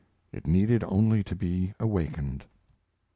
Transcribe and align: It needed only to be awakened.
It 0.31 0.47
needed 0.47 0.83
only 0.85 1.23
to 1.25 1.35
be 1.35 1.75
awakened. 1.79 2.45